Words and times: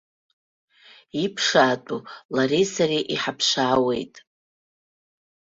Иԥшаатәу 1.23 1.99
лареи 2.35 2.65
сареи 2.73 3.03
иҳаԥшаауеит. 3.13 4.15